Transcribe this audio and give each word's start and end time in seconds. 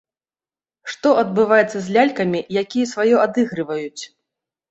Што 0.93 1.11
адбываецца 1.23 1.77
з 1.83 1.87
лялькамі, 1.97 2.41
якія 2.63 2.85
сваё 2.93 3.15
адыгрываюць? 3.27 4.03